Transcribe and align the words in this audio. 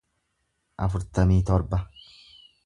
afurtamii 0.85 1.43
torba 1.51 1.83